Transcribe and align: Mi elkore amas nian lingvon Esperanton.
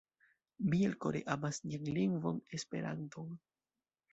Mi 0.69 0.77
elkore 0.87 1.21
amas 1.35 1.61
nian 1.65 1.85
lingvon 1.99 2.41
Esperanton. 2.59 3.29